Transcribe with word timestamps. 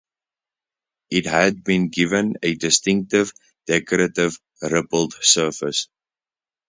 It 1.11 1.27
had 1.27 1.63
been 1.63 1.89
given 1.89 2.33
a 2.41 2.55
distinctive, 2.55 3.33
decorative 3.67 4.39
rippled 4.59 5.13
surface. 5.21 5.89